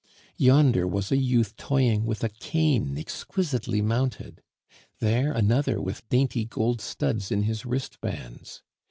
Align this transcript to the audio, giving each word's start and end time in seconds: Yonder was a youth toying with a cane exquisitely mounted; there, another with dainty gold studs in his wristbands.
Yonder 0.37 0.87
was 0.87 1.11
a 1.11 1.15
youth 1.15 1.55
toying 1.57 2.05
with 2.07 2.23
a 2.23 2.29
cane 2.29 2.97
exquisitely 2.97 3.83
mounted; 3.83 4.41
there, 4.97 5.31
another 5.31 5.79
with 5.79 6.09
dainty 6.09 6.43
gold 6.43 6.81
studs 6.81 7.29
in 7.31 7.43
his 7.43 7.67
wristbands. 7.67 8.63